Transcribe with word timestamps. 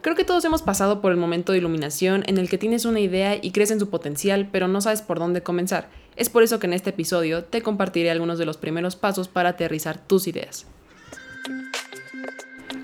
Creo 0.00 0.14
que 0.14 0.24
todos 0.24 0.44
hemos 0.44 0.62
pasado 0.62 1.00
por 1.00 1.10
el 1.10 1.18
momento 1.18 1.50
de 1.50 1.58
iluminación 1.58 2.22
en 2.28 2.38
el 2.38 2.48
que 2.48 2.56
tienes 2.56 2.84
una 2.84 3.00
idea 3.00 3.36
y 3.40 3.50
crees 3.50 3.72
en 3.72 3.80
su 3.80 3.90
potencial, 3.90 4.48
pero 4.52 4.68
no 4.68 4.80
sabes 4.80 5.02
por 5.02 5.18
dónde 5.18 5.42
comenzar. 5.42 5.88
Es 6.14 6.30
por 6.30 6.44
eso 6.44 6.60
que 6.60 6.68
en 6.68 6.72
este 6.72 6.90
episodio 6.90 7.42
te 7.42 7.62
compartiré 7.62 8.10
algunos 8.12 8.38
de 8.38 8.46
los 8.46 8.56
primeros 8.56 8.94
pasos 8.94 9.26
para 9.26 9.50
aterrizar 9.50 9.98
tus 9.98 10.28
ideas. 10.28 10.66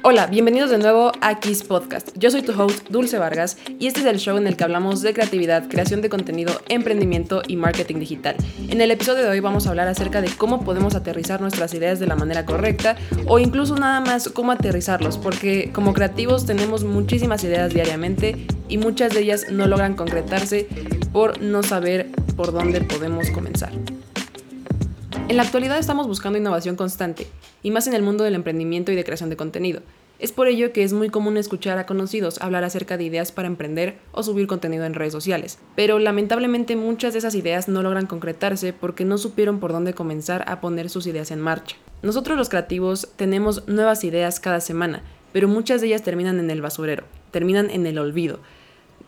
Hola, 0.06 0.26
bienvenidos 0.26 0.68
de 0.68 0.76
nuevo 0.76 1.12
a 1.22 1.40
Kiss 1.40 1.62
Podcast. 1.62 2.10
Yo 2.14 2.30
soy 2.30 2.42
tu 2.42 2.52
host 2.52 2.90
Dulce 2.90 3.18
Vargas 3.18 3.56
y 3.78 3.86
este 3.86 4.00
es 4.00 4.06
el 4.06 4.18
show 4.18 4.36
en 4.36 4.46
el 4.46 4.54
que 4.54 4.64
hablamos 4.64 5.00
de 5.00 5.14
creatividad, 5.14 5.66
creación 5.66 6.02
de 6.02 6.10
contenido, 6.10 6.52
emprendimiento 6.68 7.40
y 7.48 7.56
marketing 7.56 8.00
digital. 8.00 8.36
En 8.68 8.82
el 8.82 8.90
episodio 8.90 9.22
de 9.22 9.30
hoy 9.30 9.40
vamos 9.40 9.66
a 9.66 9.70
hablar 9.70 9.88
acerca 9.88 10.20
de 10.20 10.28
cómo 10.28 10.62
podemos 10.62 10.94
aterrizar 10.94 11.40
nuestras 11.40 11.72
ideas 11.72 12.00
de 12.00 12.06
la 12.06 12.16
manera 12.16 12.44
correcta 12.44 12.96
o 13.26 13.38
incluso 13.38 13.76
nada 13.76 14.02
más 14.02 14.28
cómo 14.28 14.52
aterrizarlos, 14.52 15.16
porque 15.16 15.70
como 15.72 15.94
creativos 15.94 16.44
tenemos 16.44 16.84
muchísimas 16.84 17.42
ideas 17.42 17.72
diariamente 17.72 18.46
y 18.68 18.76
muchas 18.76 19.14
de 19.14 19.22
ellas 19.22 19.46
no 19.50 19.66
logran 19.66 19.94
concretarse 19.94 20.68
por 21.14 21.40
no 21.40 21.62
saber 21.62 22.10
por 22.36 22.52
dónde 22.52 22.82
podemos 22.82 23.30
comenzar. 23.30 23.72
En 25.26 25.38
la 25.38 25.42
actualidad 25.42 25.78
estamos 25.78 26.06
buscando 26.06 26.38
innovación 26.38 26.76
constante, 26.76 27.26
y 27.62 27.70
más 27.70 27.86
en 27.86 27.94
el 27.94 28.02
mundo 28.02 28.24
del 28.24 28.34
emprendimiento 28.34 28.92
y 28.92 28.94
de 28.94 29.04
creación 29.04 29.30
de 29.30 29.38
contenido. 29.38 29.80
Es 30.18 30.32
por 30.32 30.48
ello 30.48 30.70
que 30.74 30.84
es 30.84 30.92
muy 30.92 31.08
común 31.08 31.38
escuchar 31.38 31.78
a 31.78 31.86
conocidos 31.86 32.42
hablar 32.42 32.62
acerca 32.62 32.98
de 32.98 33.04
ideas 33.04 33.32
para 33.32 33.48
emprender 33.48 33.96
o 34.12 34.22
subir 34.22 34.46
contenido 34.46 34.84
en 34.84 34.92
redes 34.92 35.14
sociales, 35.14 35.58
pero 35.76 35.98
lamentablemente 35.98 36.76
muchas 36.76 37.14
de 37.14 37.20
esas 37.20 37.34
ideas 37.34 37.68
no 37.68 37.82
logran 37.82 38.06
concretarse 38.06 38.74
porque 38.74 39.06
no 39.06 39.16
supieron 39.16 39.60
por 39.60 39.72
dónde 39.72 39.94
comenzar 39.94 40.44
a 40.46 40.60
poner 40.60 40.90
sus 40.90 41.06
ideas 41.06 41.30
en 41.30 41.40
marcha. 41.40 41.76
Nosotros 42.02 42.36
los 42.36 42.50
creativos 42.50 43.08
tenemos 43.16 43.66
nuevas 43.66 44.04
ideas 44.04 44.40
cada 44.40 44.60
semana, 44.60 45.02
pero 45.32 45.48
muchas 45.48 45.80
de 45.80 45.86
ellas 45.86 46.02
terminan 46.02 46.38
en 46.38 46.50
el 46.50 46.60
basurero, 46.60 47.04
terminan 47.30 47.70
en 47.70 47.86
el 47.86 47.98
olvido, 47.98 48.40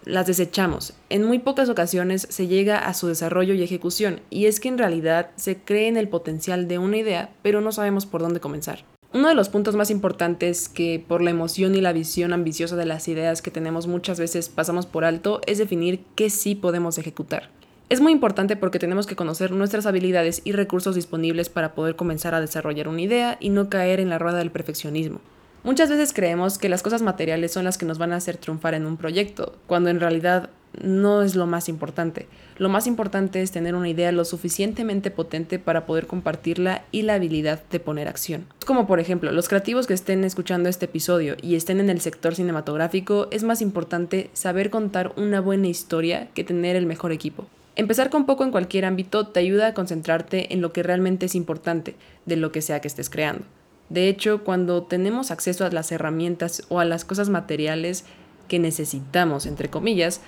las 0.07 0.27
desechamos. 0.27 0.95
En 1.11 1.25
muy 1.25 1.41
pocas 1.41 1.69
ocasiones 1.69 2.27
se 2.31 2.47
llega 2.47 2.79
a 2.79 2.95
su 2.95 3.09
desarrollo 3.09 3.53
y 3.55 3.63
ejecución, 3.63 4.21
y 4.31 4.47
es 4.47 4.61
que 4.61 4.69
en 4.69 4.79
realidad 4.79 5.31
se 5.37 5.57
cree 5.57 5.89
en 5.89 5.97
el 5.97 6.09
potencial 6.09 6.69
de 6.69 6.79
una 6.79 6.97
idea, 6.97 7.31
pero 7.43 7.61
no 7.61 7.73
sabemos 7.73 8.07
por 8.07 8.23
dónde 8.23 8.41
comenzar. 8.41 8.85
Uno 9.13 9.29
de 9.29 9.35
los 9.35 9.49
puntos 9.49 9.75
más 9.77 9.91
importantes 9.91 10.69
que 10.69 11.05
por 11.07 11.23
la 11.23 11.31
emoción 11.31 11.75
y 11.75 11.81
la 11.81 11.93
visión 11.93 12.33
ambiciosa 12.33 12.77
de 12.77 12.87
las 12.87 13.09
ideas 13.09 13.43
que 13.43 13.51
tenemos 13.51 13.87
muchas 13.87 14.21
veces 14.21 14.49
pasamos 14.49 14.87
por 14.87 15.05
alto 15.05 15.41
es 15.47 15.59
definir 15.59 16.01
qué 16.15 16.31
sí 16.31 16.55
podemos 16.55 16.99
ejecutar. 16.99 17.51
Es 17.89 18.01
muy 18.01 18.13
importante 18.13 18.57
porque 18.57 18.79
tenemos 18.79 19.07
que 19.07 19.17
conocer 19.17 19.53
nuestras 19.53 19.87
habilidades 19.87 20.43
y 20.45 20.53
recursos 20.53 20.95
disponibles 20.95 21.49
para 21.49 21.75
poder 21.75 21.97
comenzar 21.97 22.35
a 22.35 22.41
desarrollar 22.41 22.89
una 22.89 23.01
idea 23.01 23.37
y 23.41 23.51
no 23.51 23.71
caer 23.71 24.01
en 24.01 24.11
la 24.11 24.19
rueda 24.19 24.39
del 24.39 24.51
perfeccionismo. 24.51 25.21
Muchas 25.67 25.91
veces 25.91 26.13
creemos 26.13 26.59
que 26.59 26.69
las 26.69 26.85
cosas 26.85 27.03
materiales 27.03 27.51
son 27.51 27.65
las 27.65 27.77
que 27.77 27.87
nos 27.87 27.99
van 27.99 28.13
a 28.13 28.17
hacer 28.19 28.37
triunfar 28.37 28.75
en 28.75 28.87
un 28.87 28.97
proyecto, 28.97 29.57
cuando 29.67 29.91
en 29.91 29.99
realidad 29.99 30.49
no 30.81 31.23
es 31.23 31.35
lo 31.35 31.49
más 31.49 31.69
importante. 31.69 32.29
Lo 32.57 32.69
más 32.69 32.87
importante 32.87 33.43
es 33.43 33.51
tener 33.51 33.75
una 33.75 33.89
idea 33.89 34.13
lo 34.13 34.25
suficientemente 34.25 35.11
potente 35.11 35.59
para 35.59 35.85
poder 35.85 36.07
compartirla 36.07 36.85
y 36.93 37.03
la 37.03 37.15
habilidad 37.15 37.65
de 37.69 37.81
poner 37.81 38.07
acción. 38.07 38.47
Como 38.65 38.87
por 38.87 39.01
ejemplo, 39.01 39.33
los 39.33 39.49
creativos 39.49 39.89
que 39.89 39.95
estén 39.95 40.23
escuchando 40.23 40.69
este 40.69 40.85
episodio 40.85 41.35
y 41.43 41.57
estén 41.57 41.81
en 41.81 41.91
el 41.91 42.01
sector 42.01 42.37
cinematográfico, 42.37 43.27
es 43.33 43.43
más 43.43 43.61
importante 43.61 44.31
saber 44.35 44.71
contar 44.71 45.15
una 45.17 45.41
buena 45.41 45.67
historia 45.67 46.29
que 46.33 46.45
tener 46.45 46.77
el 46.77 46.87
mejor 46.87 47.11
equipo. 47.11 47.45
Empezar 47.75 48.09
con 48.09 48.25
poco 48.25 48.45
en 48.45 48.53
cualquier 48.53 48.85
ámbito 48.85 49.27
te 49.27 49.41
ayuda 49.41 49.67
a 49.67 49.75
concentrarte 49.75 50.55
en 50.55 50.61
lo 50.61 50.73
que 50.73 50.85
realmente 50.85 51.27
es 51.27 51.35
importante 51.35 51.97
de 52.25 52.37
lo 52.37 52.53
que 52.53 52.63
sea 52.63 52.81
que 52.81 52.87
estés 52.87 53.11
creando. 53.11 53.45
De 53.89 54.09
hecho, 54.09 54.43
cuando 54.43 54.83
tenemos 54.83 55.31
acceso 55.31 55.65
a 55.65 55.71
las 55.71 55.93
herramientas 55.93 56.65
o 56.69 56.81
a 56.81 56.85
las 56.85 57.05
cosas 57.05 57.29
materiales 57.29 58.05
que 58.49 58.59
necesitamos, 58.59 59.47
entre 59.47 59.71
comillas, 59.71 60.21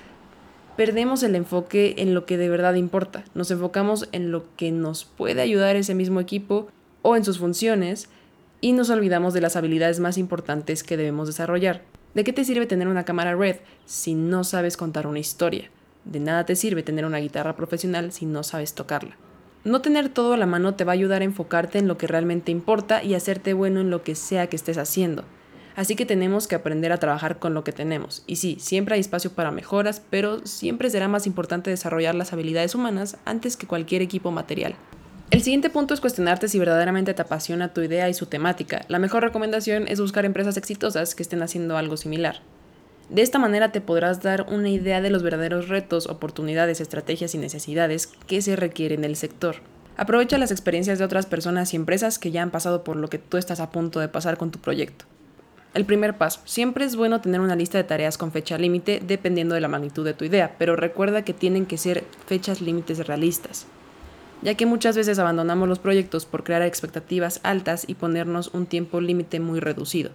perdemos 0.77 1.23
el 1.23 1.35
enfoque 1.35 1.95
en 1.99 2.15
lo 2.15 2.25
que 2.25 2.37
de 2.37 2.49
verdad 2.49 2.75
importa. 2.75 3.25
Nos 3.35 3.51
enfocamos 3.51 4.09
en 4.13 4.31
lo 4.31 4.45
que 4.57 4.71
nos 4.71 5.05
puede 5.05 5.41
ayudar 5.41 5.77
ese 5.77 5.95
mismo 5.95 6.21
equipo 6.21 6.69
o 7.03 7.17
en 7.17 7.25
sus 7.25 7.39
funciones 7.39 8.09
y 8.61 8.73
nos 8.73 8.91
olvidamos 8.91 9.35
de 9.35 9.41
las 9.41 9.57
habilidades 9.57 10.01
más 10.01 10.19
importantes 10.19 10.83
que 10.83 10.97
debemos 10.97 11.27
desarrollar. 11.27 11.83
¿De 12.15 12.25
qué 12.25 12.33
te 12.33 12.45
sirve 12.45 12.67
tener 12.67 12.89
una 12.89 13.05
cámara 13.05 13.35
red 13.35 13.57
si 13.87 14.15
no 14.15 14.45
sabes 14.45 14.77
contar 14.77 15.07
una 15.07 15.19
historia? 15.19 15.71
De 16.05 16.21
nada 16.21 16.47
te 16.47 16.57
sirve 16.57 16.83
tener 16.83 17.05
una 17.05 17.19
guitarra 17.19 17.55
profesional 17.55 18.13
si 18.13 18.25
no 18.25 18.43
sabes 18.43 18.75
tocarla. 18.75 19.17
No 19.65 19.81
tener 19.81 20.09
todo 20.09 20.35
a 20.35 20.37
la 20.37 20.47
mano 20.47 20.75
te 20.75 20.85
va 20.85 20.93
a 20.93 20.95
ayudar 20.95 21.23
a 21.23 21.25
enfocarte 21.25 21.79
en 21.79 21.89
lo 21.89 21.99
que 21.99 22.07
realmente 22.07 22.53
importa 22.53 23.03
y 23.03 23.15
hacerte 23.15 23.53
bueno 23.53 23.81
en 23.81 23.91
lo 23.91 24.03
que 24.03 24.15
sea 24.15 24.47
que 24.47 24.57
estés 24.57 24.79
haciendo. 24.79 25.25
Así 25.75 25.95
que 25.95 26.07
tenemos 26.07 26.49
que 26.49 26.57
aprender 26.57 26.91
a 26.91 26.99
trabajar 26.99 27.39
con 27.39 27.55
lo 27.55 27.65
que 27.65 27.73
tenemos. 27.73 28.25
Y 28.27 28.37
sí, 28.37 28.57
siempre 28.61 28.95
hay 28.95 29.01
espacio 29.01 29.33
para 29.33 29.51
mejoras, 29.51 30.03
pero 30.11 30.45
siempre 30.47 30.91
será 30.91 31.07
más 31.07 31.27
importante 31.27 31.71
desarrollar 31.71 32.15
las 32.15 32.33
habilidades 32.33 32.75
humanas 32.75 33.17
antes 33.25 33.57
que 33.57 33.67
cualquier 33.67 34.03
equipo 34.03 34.31
material. 34.31 34.75
El 35.31 35.43
siguiente 35.43 35.71
punto 35.71 35.93
es 35.93 36.01
cuestionarte 36.01 36.49
si 36.49 36.59
verdaderamente 36.59 37.13
te 37.13 37.23
apasiona 37.23 37.75
tu 37.75 37.83
idea 37.83 38.09
y 38.09 38.15
su 38.15 38.27
temática. 38.27 38.85
La 38.89 38.99
mejor 38.99 39.23
recomendación 39.23 39.87
es 39.87 40.01
buscar 40.01 40.25
empresas 40.25 40.57
exitosas 40.57 41.15
que 41.15 41.23
estén 41.23 41.43
haciendo 41.43 41.77
algo 41.77 41.97
similar. 41.97 42.41
De 43.09 43.23
esta 43.23 43.39
manera 43.39 43.73
te 43.73 43.81
podrás 43.81 44.21
dar 44.21 44.47
una 44.51 44.69
idea 44.69 45.01
de 45.01 45.09
los 45.09 45.23
verdaderos 45.23 45.69
retos, 45.69 46.07
oportunidades, 46.09 46.83
estrategias 46.83 47.35
y 47.35 47.39
necesidades 47.39 48.07
que 48.27 48.43
se 48.43 48.55
requieren 48.55 49.01
del 49.01 49.17
sector. 49.17 49.57
Aprovecha 49.97 50.37
las 50.37 50.51
experiencias 50.51 50.99
de 50.99 51.07
otras 51.07 51.25
personas 51.25 51.73
y 51.73 51.77
empresas 51.77 52.19
que 52.19 52.31
ya 52.31 52.43
han 52.43 52.51
pasado 52.51 52.85
por 52.85 52.97
lo 52.97 53.09
que 53.09 53.19
tú 53.19 53.39
estás 53.39 53.61
a 53.61 53.71
punto 53.71 53.99
de 53.99 54.09
pasar 54.09 54.37
con 54.37 54.51
tu 54.51 54.59
proyecto. 54.59 55.07
El 55.73 55.87
primer 55.87 56.19
paso. 56.19 56.41
Siempre 56.45 56.85
es 56.85 56.97
bueno 56.97 57.23
tener 57.23 57.41
una 57.41 57.57
lista 57.57 57.79
de 57.79 57.85
tareas 57.85 58.19
con 58.19 58.31
fecha 58.31 58.59
límite 58.59 59.01
dependiendo 59.03 59.55
de 59.55 59.63
la 59.63 59.69
magnitud 59.69 60.05
de 60.05 60.15
tu 60.15 60.27
idea, 60.27 60.57
pero 60.59 60.77
recuerda 60.77 61.25
que 61.25 61.33
tienen 61.33 61.65
que 61.65 61.79
ser 61.79 62.05
fechas 62.27 62.61
límites 62.61 63.07
realistas, 63.07 63.67
ya 64.43 64.55
que 64.55 64.67
muchas 64.67 64.97
veces 64.97 65.19
abandonamos 65.19 65.67
los 65.67 65.79
proyectos 65.79 66.27
por 66.27 66.45
crear 66.45 66.61
expectativas 66.61 67.41
altas 67.43 67.85
y 67.87 67.95
ponernos 67.95 68.49
un 68.53 68.67
tiempo 68.67 69.01
límite 69.01 69.41
muy 69.41 69.61
reducido 69.61 70.11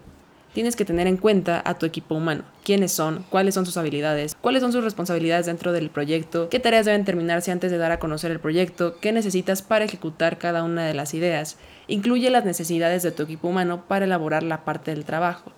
tienes 0.54 0.76
que 0.76 0.86
tener 0.86 1.08
en 1.08 1.18
cuenta 1.18 1.62
a 1.66 1.78
tu 1.78 1.86
equipo 1.86 2.16
humano. 2.16 2.44
¿Quiénes 2.64 2.92
son? 2.92 3.26
¿Cuáles 3.30 3.56
son 3.56 3.66
sus 3.66 3.78
habilidades? 3.78 4.36
¿Cuáles 4.40 4.62
son 4.62 4.72
sus 4.72 4.84
responsabilidades 4.84 5.48
dentro 5.48 5.74
del 5.74 5.90
proyecto? 5.90 6.50
¿Qué 6.50 6.60
tareas 6.60 6.86
deben 6.86 7.06
terminarse 7.06 7.52
antes 7.52 7.72
de 7.72 7.78
dar 7.78 7.92
a 7.92 8.00
conocer 8.00 8.32
el 8.32 8.40
proyecto? 8.40 8.98
¿Qué 9.00 9.12
necesitas 9.12 9.62
para 9.62 9.86
ejecutar 9.86 10.38
cada 10.38 10.64
una 10.64 10.86
de 10.86 10.94
las 10.94 11.14
ideas? 11.14 11.58
Incluye 11.88 12.30
las 12.30 12.46
necesidades 12.46 13.04
de 13.04 13.12
tu 13.12 13.24
equipo 13.24 13.48
humano 13.48 13.86
para 13.88 14.06
elaborar 14.06 14.44
la 14.44 14.64
parte 14.64 14.92
del 14.92 15.06
trabajo. 15.06 15.52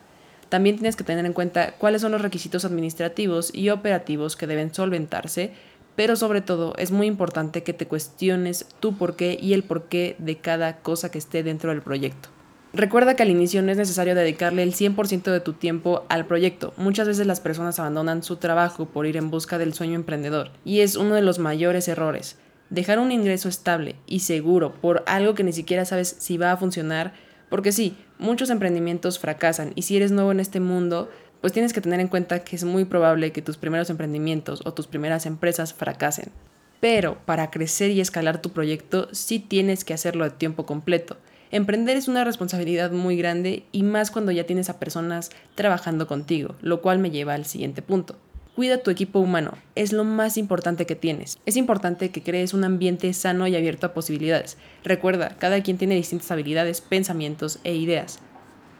También 0.49 0.77
tienes 0.77 0.95
que 0.95 1.03
tener 1.03 1.25
en 1.25 1.33
cuenta 1.33 1.73
cuáles 1.73 2.01
son 2.01 2.11
los 2.11 2.21
requisitos 2.21 2.65
administrativos 2.65 3.53
y 3.53 3.69
operativos 3.69 4.35
que 4.35 4.47
deben 4.47 4.73
solventarse, 4.73 5.51
pero 5.95 6.15
sobre 6.15 6.41
todo 6.41 6.73
es 6.77 6.91
muy 6.91 7.07
importante 7.07 7.63
que 7.63 7.73
te 7.73 7.87
cuestiones 7.87 8.67
tu 8.79 8.95
por 8.95 9.15
qué 9.15 9.37
y 9.41 9.53
el 9.53 9.63
porqué 9.63 10.15
de 10.19 10.37
cada 10.37 10.77
cosa 10.77 11.09
que 11.09 11.17
esté 11.17 11.41
dentro 11.43 11.71
del 11.71 11.81
proyecto. 11.81 12.34
Recuerda 12.75 13.15
que 13.15 13.23
al 13.23 13.29
inicio 13.29 13.61
no 13.61 13.71
es 13.71 13.77
necesario 13.77 14.15
dedicarle 14.15 14.61
el 14.61 14.73
100% 14.73 15.31
de 15.31 15.39
tu 15.39 15.53
tiempo 15.53 16.03
al 16.09 16.25
proyecto. 16.25 16.73
Muchas 16.75 17.07
veces 17.07 17.25
las 17.25 17.39
personas 17.39 17.79
abandonan 17.79 18.21
su 18.21 18.35
trabajo 18.35 18.85
por 18.85 19.05
ir 19.05 19.15
en 19.15 19.31
busca 19.31 19.57
del 19.57 19.73
sueño 19.73 19.95
emprendedor 19.95 20.51
y 20.65 20.81
es 20.81 20.97
uno 20.97 21.15
de 21.15 21.21
los 21.21 21.39
mayores 21.39 21.87
errores. 21.87 22.35
Dejar 22.69 22.99
un 22.99 23.13
ingreso 23.13 23.47
estable 23.47 23.95
y 24.07 24.19
seguro 24.19 24.73
por 24.73 25.05
algo 25.07 25.35
que 25.35 25.45
ni 25.45 25.53
siquiera 25.53 25.85
sabes 25.85 26.17
si 26.19 26.37
va 26.37 26.51
a 26.51 26.57
funcionar, 26.57 27.13
porque 27.49 27.71
sí, 27.71 27.95
muchos 28.19 28.49
emprendimientos 28.49 29.19
fracasan 29.19 29.71
y 29.75 29.83
si 29.83 29.95
eres 29.95 30.11
nuevo 30.11 30.33
en 30.33 30.41
este 30.41 30.59
mundo, 30.59 31.09
pues 31.39 31.53
tienes 31.53 31.71
que 31.71 31.79
tener 31.79 32.01
en 32.01 32.09
cuenta 32.09 32.43
que 32.43 32.57
es 32.57 32.65
muy 32.65 32.83
probable 32.83 33.31
que 33.31 33.41
tus 33.41 33.55
primeros 33.55 33.89
emprendimientos 33.89 34.61
o 34.65 34.73
tus 34.73 34.87
primeras 34.87 35.25
empresas 35.25 35.73
fracasen. 35.73 36.33
Pero 36.81 37.19
para 37.25 37.51
crecer 37.51 37.91
y 37.91 38.01
escalar 38.01 38.41
tu 38.41 38.49
proyecto 38.49 39.07
sí 39.13 39.39
tienes 39.39 39.85
que 39.85 39.93
hacerlo 39.93 40.25
de 40.25 40.31
tiempo 40.31 40.65
completo. 40.65 41.15
Emprender 41.55 41.95
es 41.95 42.09
una 42.09 42.25
responsabilidad 42.25 42.91
muy 42.91 43.15
grande 43.15 43.63
y 43.71 43.83
más 43.83 44.11
cuando 44.11 44.33
ya 44.33 44.45
tienes 44.45 44.69
a 44.69 44.77
personas 44.77 45.29
trabajando 45.55 46.05
contigo, 46.05 46.55
lo 46.61 46.81
cual 46.81 46.99
me 46.99 47.11
lleva 47.11 47.33
al 47.33 47.45
siguiente 47.45 47.81
punto. 47.81 48.17
Cuida 48.57 48.83
tu 48.83 48.91
equipo 48.91 49.19
humano, 49.19 49.53
es 49.73 49.93
lo 49.93 50.03
más 50.03 50.35
importante 50.35 50.85
que 50.85 50.97
tienes. 50.97 51.37
Es 51.45 51.55
importante 51.55 52.09
que 52.09 52.21
crees 52.21 52.53
un 52.53 52.65
ambiente 52.65 53.13
sano 53.13 53.47
y 53.47 53.55
abierto 53.55 53.87
a 53.87 53.93
posibilidades. 53.93 54.57
Recuerda, 54.83 55.37
cada 55.39 55.63
quien 55.63 55.77
tiene 55.77 55.95
distintas 55.95 56.29
habilidades, 56.29 56.81
pensamientos 56.81 57.59
e 57.63 57.73
ideas. 57.73 58.19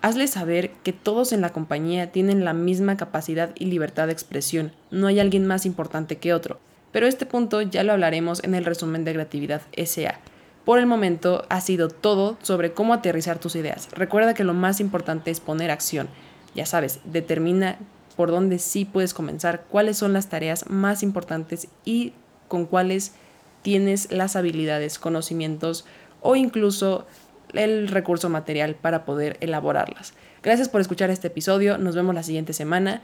Hazle 0.01 0.27
saber 0.27 0.71
que 0.83 0.91
todos 0.91 1.31
en 1.31 1.39
la 1.39 1.53
compañía 1.53 2.11
tienen 2.11 2.43
la 2.43 2.51
misma 2.51 2.97
capacidad 2.97 3.51
y 3.57 3.67
libertad 3.67 4.07
de 4.07 4.13
expresión, 4.13 4.73
no 4.91 5.07
hay 5.07 5.21
alguien 5.21 5.47
más 5.47 5.65
importante 5.65 6.17
que 6.17 6.33
otro. 6.33 6.59
Pero 6.91 7.07
este 7.07 7.25
punto 7.25 7.61
ya 7.61 7.83
lo 7.83 7.93
hablaremos 7.93 8.43
en 8.43 8.53
el 8.53 8.65
resumen 8.65 9.05
de 9.05 9.13
Creatividad 9.13 9.61
SA. 9.77 10.19
Por 10.65 10.79
el 10.79 10.87
momento 10.87 11.45
ha 11.49 11.61
sido 11.61 11.89
todo 11.89 12.37
sobre 12.41 12.73
cómo 12.73 12.93
aterrizar 12.93 13.37
tus 13.37 13.55
ideas. 13.55 13.87
Recuerda 13.91 14.33
que 14.33 14.43
lo 14.43 14.55
más 14.55 14.79
importante 14.79 15.29
es 15.29 15.39
poner 15.39 15.69
acción. 15.69 16.09
Ya 16.55 16.65
sabes, 16.65 16.99
determina 17.05 17.77
por 18.15 18.31
dónde 18.31 18.57
sí 18.57 18.83
puedes 18.83 19.13
comenzar, 19.13 19.65
cuáles 19.69 19.97
son 19.97 20.13
las 20.13 20.27
tareas 20.27 20.67
más 20.69 21.03
importantes 21.03 21.67
y 21.83 22.13
con 22.47 22.65
cuáles 22.65 23.13
tienes 23.61 24.11
las 24.11 24.35
habilidades, 24.35 24.97
conocimientos 24.97 25.85
o 26.21 26.35
incluso 26.35 27.05
el 27.53 27.87
recurso 27.87 28.29
material 28.29 28.75
para 28.75 29.05
poder 29.05 29.37
elaborarlas. 29.41 30.13
Gracias 30.41 30.69
por 30.69 30.81
escuchar 30.81 31.09
este 31.09 31.27
episodio, 31.27 31.77
nos 31.77 31.95
vemos 31.95 32.15
la 32.15 32.23
siguiente 32.23 32.53
semana. 32.53 33.03